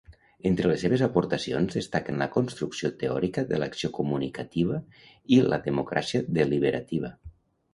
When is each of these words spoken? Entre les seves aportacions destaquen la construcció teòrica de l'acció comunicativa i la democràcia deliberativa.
Entre 0.49 0.69
les 0.69 0.83
seves 0.83 1.01
aportacions 1.07 1.75
destaquen 1.79 2.17
la 2.23 2.27
construcció 2.37 2.91
teòrica 3.03 3.43
de 3.51 3.59
l'acció 3.61 3.91
comunicativa 3.99 4.81
i 5.37 5.41
la 5.53 5.63
democràcia 5.69 6.25
deliberativa. 6.41 7.17